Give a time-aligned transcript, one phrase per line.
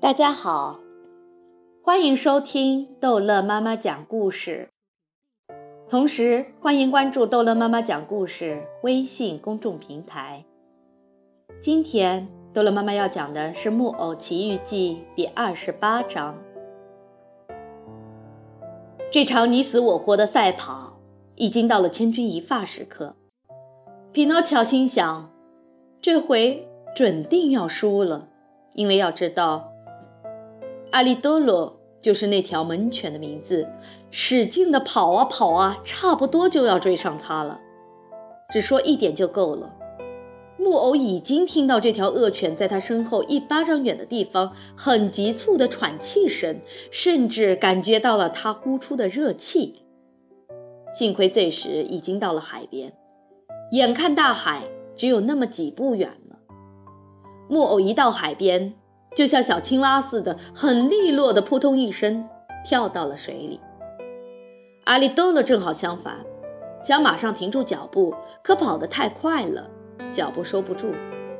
[0.00, 0.78] 大家好，
[1.82, 4.68] 欢迎收听逗乐妈妈讲故事，
[5.88, 10.44] 同时欢迎关注逗乐妈妈讲故事微信公众平台。
[11.58, 16.38] 今天逗乐妈妈要讲的是《木偶奇遇记》第二十八章。
[19.10, 20.96] 这场你死我活的赛跑
[21.34, 23.16] 已经到了千钧一发时刻，
[24.12, 25.28] 匹诺乔心想，
[26.00, 28.28] 这回准定要输了，
[28.74, 29.72] 因为要知道。
[30.90, 33.68] 阿里多罗就是那条猛犬的名字，
[34.10, 37.60] 使劲的跑啊跑啊，差不多就要追上它了。
[38.50, 39.74] 只说一点就够了。
[40.56, 46.60] 木偶已经听到这条恶犬在他身后一巴掌远的地方很急促的喘气声，
[46.90, 49.82] 甚至感觉到了它呼出的热气。
[50.90, 52.92] 幸亏这时已经到了海边，
[53.72, 54.64] 眼看大海
[54.96, 56.38] 只有那么几步远了。
[57.48, 58.74] 木偶一到海边。
[59.14, 62.28] 就像小青蛙似的，很利落的扑通一声
[62.64, 63.60] 跳到了水里。
[64.84, 66.18] 阿里多罗正好相反，
[66.82, 69.68] 想马上停住脚步，可跑得太快了，
[70.12, 70.92] 脚步收不住，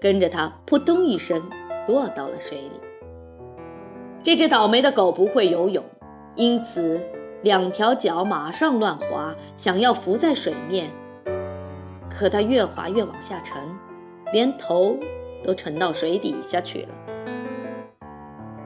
[0.00, 1.40] 跟着他扑通一声
[1.86, 2.80] 落到了水里。
[4.22, 5.82] 这只倒霉的狗不会游泳，
[6.34, 7.00] 因此
[7.42, 10.90] 两条脚马上乱滑，想要浮在水面，
[12.10, 13.62] 可它越滑越往下沉，
[14.32, 14.98] 连头
[15.42, 16.88] 都沉到水底下去了。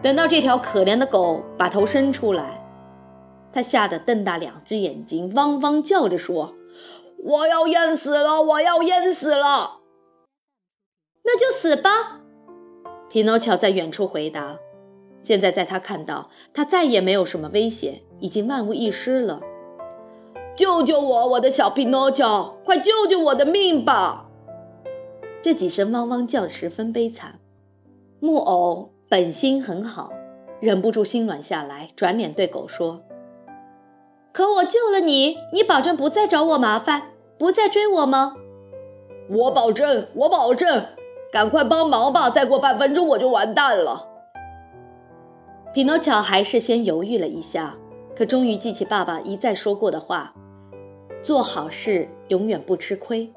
[0.05, 2.62] 等到这条可怜的狗把头伸出来，
[3.50, 6.52] 它吓得瞪大两只眼睛，汪汪叫着说
[7.24, 8.42] ：“我要淹死了！
[8.42, 9.80] 我要淹死了！”
[11.24, 12.20] 那就死吧，
[13.08, 14.58] 匹诺乔在远处回答。
[15.22, 19.41] 现在在他看到，他再也没有什么危险，已经万无一失了。
[20.55, 22.58] 救救我，我的小匹诺乔！
[22.62, 24.28] 快救救我的命吧！
[25.41, 27.41] 这几声汪汪叫十分悲惨。
[28.20, 28.91] 木偶。
[29.14, 30.12] 本心很好，
[30.58, 33.00] 忍不住心软下来，转脸对狗说
[34.34, 38.34] ：“可我救了你，你保证不再找我麻烦，不再追我吗
[39.30, 40.84] ？”“我保证，我保证。
[41.30, 44.08] ”“赶快帮忙吧，再过半分钟我就完蛋了。”
[45.72, 47.77] 匹诺乔还是先犹豫了一下，
[48.16, 50.34] 可终于记起爸爸一再说过的话
[51.22, 53.33] ：“做好事永远不吃亏。”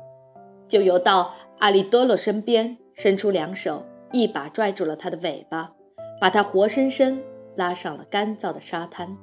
[0.68, 3.84] 就游到阿里多罗身边，伸出两手。
[4.20, 5.74] 一把拽住了它的尾巴，
[6.20, 7.22] 把它活生生
[7.56, 9.16] 拉上了干燥的沙滩。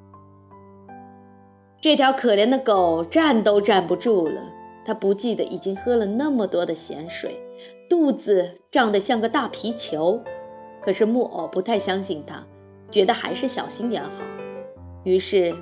[1.81, 4.41] 这条可怜的狗站都站不住了，
[4.85, 7.37] 它不记得已经喝了那么多的咸水，
[7.89, 10.21] 肚子胀得像个大皮球。
[10.81, 12.41] 可是木偶不太相信它，
[12.89, 14.23] 觉得还是小心点好，
[15.03, 15.53] 于是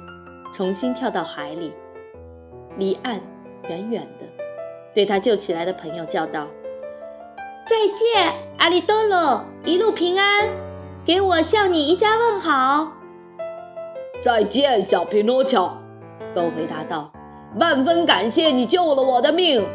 [0.53, 1.73] 重新跳到海里，
[2.77, 3.19] 离岸
[3.67, 4.25] 远远的，
[4.93, 6.47] 对他救起来的朋友叫道。
[7.65, 10.49] 再见，阿里多罗，一路平安，
[11.05, 12.91] 给我向你一家问好。
[14.21, 15.77] 再见，小匹诺乔，
[16.35, 17.09] 狗回答道
[17.57, 19.65] ：“万分感谢你救了我的命，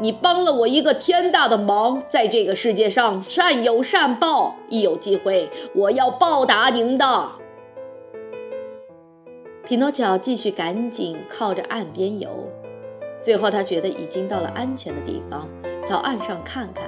[0.00, 7.30] 你帮了我一个天大的忙，在这个世界上善有善报，一有机会我要报答您的。”
[9.64, 12.28] 匹诺乔继续赶紧靠着岸边游，
[13.22, 15.48] 最后他觉得已经到了安全的地方，
[15.86, 16.84] 朝岸上看看。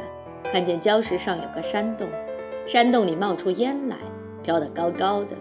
[0.53, 2.09] 看见礁石上有个山洞，
[2.67, 3.97] 山洞里冒出烟来，
[4.43, 5.37] 飘得高高的。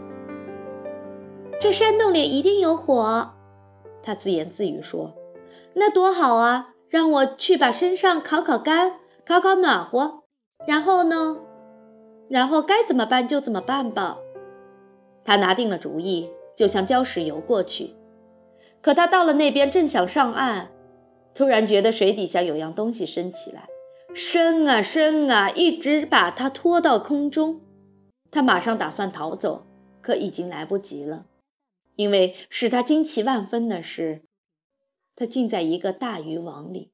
[1.60, 3.32] 这山洞里一定有火，
[4.04, 5.14] 他自言自语说
[5.74, 6.74] ：“那多好啊！
[6.88, 8.94] 让我去把身上烤烤干，
[9.26, 10.24] 烤烤暖和。
[10.68, 11.40] 然后呢？
[12.30, 14.20] 然后该怎么办就怎么办吧。”
[15.26, 17.96] 他拿定了主意，就向礁石游过去。
[18.82, 20.70] 可他到了那边，正想上岸，
[21.34, 23.68] 突然觉得水底下有样东西升起来。
[24.14, 27.62] 升啊升啊，一直把他拖到空中。
[28.32, 29.66] 他马上打算逃走，
[30.02, 31.26] 可已经来不及了，
[31.96, 34.24] 因为使他惊奇万分的是，
[35.16, 36.92] 他竟在一个大渔网里，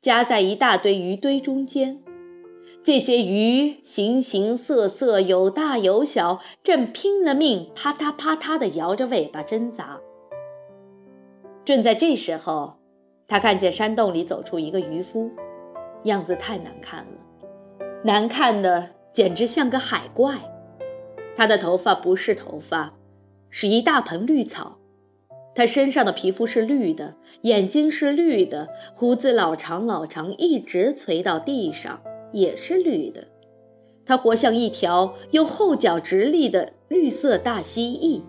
[0.00, 2.02] 夹在一大堆鱼堆中间。
[2.82, 10.00] 这些鱼形形色色，有大有小，正拼了命啪嗒啪嗒地摇着尾巴挣扎。
[11.64, 12.78] 正在这时候，
[13.28, 15.30] 他看见山洞里走出一个渔夫。
[16.04, 20.36] 样子太难看了，难看的简直像个海怪。
[21.36, 22.92] 他的头发不是头发，
[23.48, 24.78] 是一大盆绿草。
[25.54, 32.02] 他身上的皮肤是绿的，眼睛是绿的，胡子老长老长，一直垂到地上，
[32.32, 33.28] 也是绿的。
[34.04, 38.22] 他活像一条用后脚直立的绿色大蜥蜴。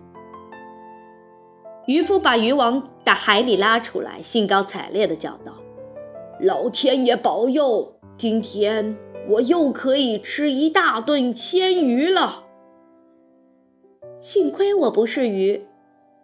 [1.86, 5.52] 渔夫把渔网打海里拉出来，兴高采烈地叫道。
[6.40, 7.94] 老天爷保佑！
[8.16, 8.96] 今天
[9.28, 12.44] 我又可以吃一大顿鲜鱼了。
[14.18, 15.64] 幸亏我不是鱼，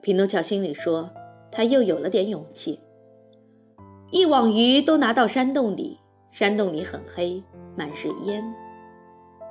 [0.00, 1.10] 匹诺乔心里说。
[1.52, 2.80] 他又有了点勇气。
[4.10, 5.98] 一网鱼都拿到山洞里，
[6.30, 7.42] 山洞里很黑，
[7.76, 8.42] 满是烟。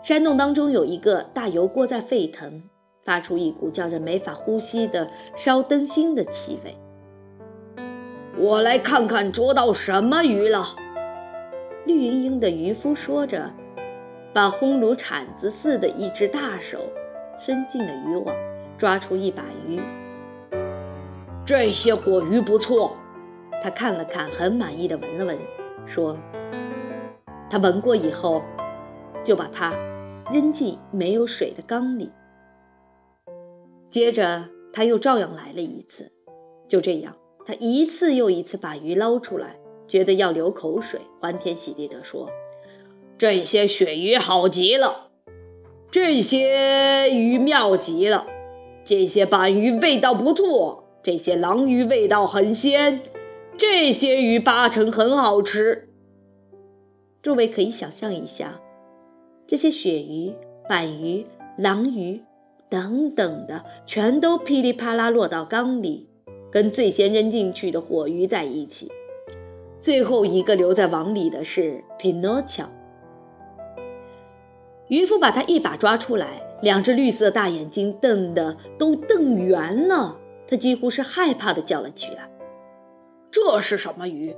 [0.03, 2.63] 山洞当中有一个大油锅在沸腾，
[3.03, 6.77] 发出一股叫人没法呼吸的烧灯芯的气味。
[8.39, 10.65] 我来看看捉到什么鱼了。
[11.85, 13.51] 绿莹莹的渔夫说着，
[14.31, 16.79] 把烘炉铲子似的一只大手
[17.37, 18.33] 伸进了渔网，
[18.77, 19.81] 抓出一把鱼。
[21.45, 22.95] 这些火鱼不错。
[23.61, 25.37] 他看了看，很满意的闻了闻，
[25.85, 26.17] 说
[27.51, 28.41] ：“他闻过以后，
[29.21, 29.73] 就把它
[30.31, 32.09] 扔进没有水的缸里。
[33.89, 36.09] 接着他又照样来了一次。
[36.69, 37.13] 就这样，
[37.49, 39.55] 他一次又一次把鱼捞出来，
[39.87, 42.29] 觉得要流口水，欢天喜地地说
[43.17, 45.09] ：‘这些鳕鱼好极了，
[45.89, 48.27] 这些鱼妙极了，
[48.85, 53.01] 这些板鱼味道不错，这些狼鱼味道很鲜。’”
[53.57, 55.89] 这些鱼八成很好吃。
[57.23, 58.61] 诸位可以想象一下，
[59.47, 60.35] 这些鳕鱼、
[60.69, 61.25] 板鱼、
[61.57, 62.21] 狼鱼
[62.69, 66.07] 等等的，全都噼里啪啦落到缸里，
[66.51, 68.91] 跟最先扔进去的火鱼在一起。
[69.79, 72.65] 最后一个留在网里的是匹诺乔。
[74.87, 80.17] 渔夫把他一把抓出来，两只绿色大眼睛瞪得都瞪圆了，
[80.47, 82.29] 他几乎是害怕的叫了起来。
[83.31, 84.35] 这是什么鱼？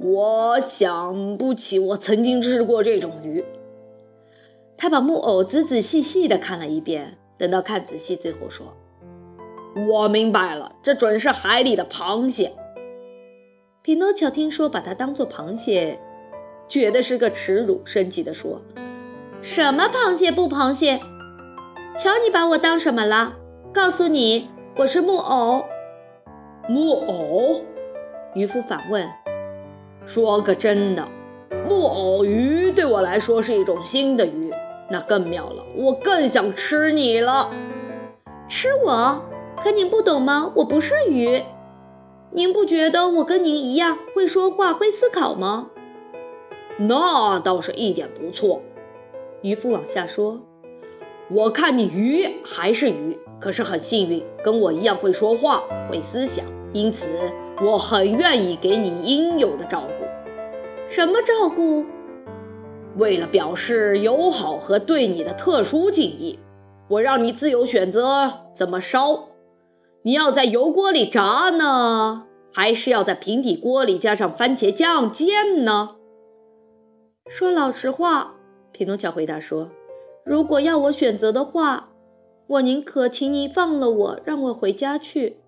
[0.00, 3.44] 我想不起我曾经吃过这种鱼。
[4.76, 8.76] 他把木偶仔仔细细地看了一遍，等到看仔细，最后说
[9.86, 12.52] ：“我明白了，这准是海里的螃蟹。”
[13.82, 15.98] 匹诺乔听说把它当做螃蟹，
[16.66, 18.60] 觉得是个耻辱，生气地说
[19.40, 21.00] ：“什么螃蟹不螃蟹？
[21.96, 23.36] 瞧你把我当什么了？
[23.72, 25.64] 告诉你，我是木偶。
[26.68, 27.62] 木偶。”
[28.34, 29.08] 渔夫反问
[30.04, 31.08] ：“说个真的，
[31.66, 34.52] 木偶鱼对我来说是一种新的鱼，
[34.90, 37.50] 那更妙了，我更想吃你了。
[38.48, 39.22] 吃我？
[39.62, 40.52] 可您不懂吗？
[40.56, 41.42] 我不是鱼。
[42.30, 45.70] 您不觉得我跟您一样会说话、会思考吗？
[46.78, 48.62] 那倒是一点不错。”
[49.42, 50.40] 渔夫往下说
[51.30, 57.08] ：“我看你鱼还是鱼，可是很幸运，跟我一样会说话、会思想，因此。”
[57.60, 60.04] 我很愿意给你应有的照顾，
[60.86, 61.84] 什么照顾？
[62.96, 66.38] 为了表示友好和对你的特殊敬意，
[66.86, 69.27] 我让你自由选择怎么烧。
[70.02, 75.96] 你要在油锅里炸呢，还是要在平底锅里加上番茄酱煎呢？
[77.26, 78.36] 说老实话，
[78.72, 79.68] 匹诺乔回答说
[80.24, 81.90] ：“如果要我选择的话，
[82.46, 85.38] 我宁可请你放了我，让我回家去。”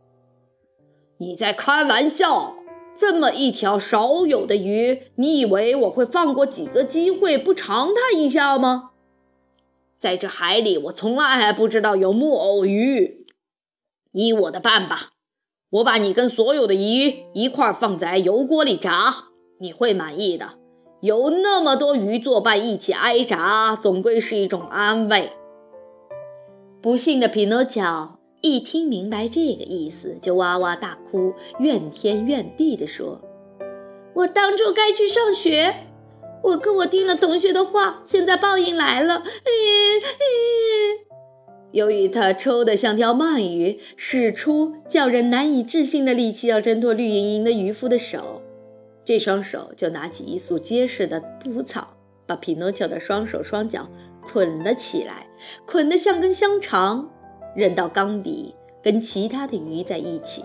[1.18, 2.56] 你在开玩笑？
[2.96, 8.90] 这么一条少有的鱼，你以为我会放过几个机会不尝它一下吗？
[9.98, 13.19] 在这海里，我从来还不知道有木偶鱼。
[14.12, 15.10] 依我的办吧，
[15.70, 19.14] 我把你跟所有的鱼一块放在油锅里炸，
[19.60, 20.58] 你会满意的。
[21.00, 25.32] 有那么多鱼作伴一起挨炸，总归是一种安慰。
[26.82, 28.16] 不幸的匹诺乔。
[28.42, 33.20] 一听明白这个意思，就哇哇大哭，怨天怨地地说
[34.16, 35.86] ：“我当初该去上学，
[36.42, 39.22] 我可我听了同学的话，现在报应来了。”哎
[41.72, 48.42] 由于他抽得像条鳗鱼，使出叫人难以置信的力气要挣脱绿莹莹的渔夫的手，
[49.04, 51.96] 这双手就拿起一束结实的蒲草，
[52.26, 53.88] 把匹诺乔的双手双脚
[54.20, 55.26] 捆了起来，
[55.66, 57.08] 捆得像根香肠。
[57.56, 60.44] 扔到缸底，跟其他的鱼在一起。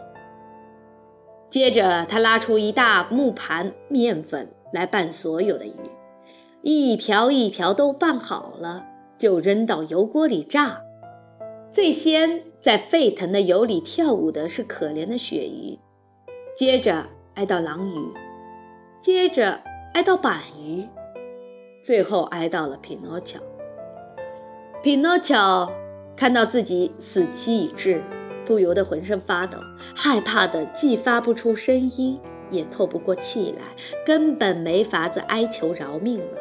[1.52, 5.74] 接着，他拉出一大木盘面粉来拌所有的鱼，
[6.64, 8.84] 一条一条都拌好了，
[9.20, 10.82] 就扔到油锅里炸。
[11.76, 15.78] 最先在沸腾的油里跳舞的是可怜的鳕鱼，
[16.56, 18.14] 接着挨到狼鱼，
[19.02, 19.62] 接着
[19.94, 20.88] 挨到板鱼，
[21.84, 23.42] 最后挨到了匹诺乔。
[24.82, 25.70] 匹诺乔。
[26.16, 28.02] 看到自己死期已至，
[28.46, 29.58] 不由得浑身发抖，
[29.94, 32.18] 害怕的既发不出声音，
[32.50, 33.64] 也透不过气来，
[34.06, 36.40] 根本没法子哀求饶命了。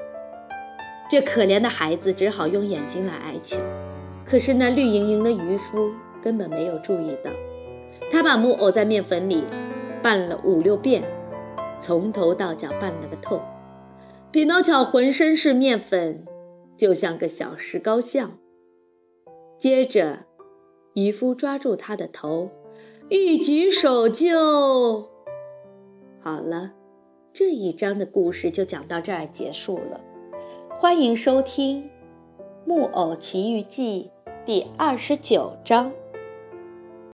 [1.11, 3.59] 这可怜的孩子只好用眼睛来哀求，
[4.27, 7.31] 可是那绿莹莹的渔夫根本没有注意到，
[8.11, 9.45] 他把木偶在面粉里
[10.03, 11.05] 拌了五六遍，
[11.81, 13.41] 从头到脚拌了个透。
[14.31, 16.25] 匹诺乔浑身是面粉，
[16.77, 18.39] 就像个小石膏像。
[19.59, 20.21] 接着，
[20.95, 22.51] 渔夫抓住他的头，
[23.09, 25.09] 一举手就……
[26.21, 26.73] 好了，
[27.33, 30.01] 这一章的故事就讲到这儿结束了。
[30.71, 31.83] 欢迎收听
[32.67, 34.11] 《木偶奇遇记》
[34.47, 35.91] 第二十九章。